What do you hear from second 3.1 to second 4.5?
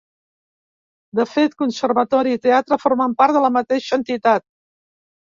part de la mateixa entitat.